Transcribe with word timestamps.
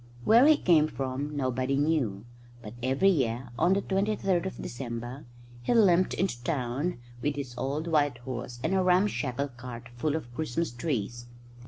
Where 0.23 0.47
he 0.47 0.57
came 0.57 0.87
from 0.87 1.35
nobody 1.37 1.75
knew; 1.75 2.25
but 2.63 2.73
every 2.81 3.11
year 3.11 3.49
on 3.59 3.73
the 3.73 3.83
23rd 3.83 4.47
of 4.47 4.59
December 4.59 5.27
he 5.61 5.75
limped 5.75 6.15
into 6.15 6.39
the 6.39 6.43
town 6.43 6.97
with 7.21 7.35
his 7.35 7.53
old 7.55 7.85
white 7.85 8.17
horse 8.17 8.59
and 8.63 8.73
a 8.73 8.81
ramshackle 8.81 9.49
cart 9.57 9.89
full 9.97 10.15
of 10.15 10.33
Christmas 10.33 10.71
trees. 10.71 11.27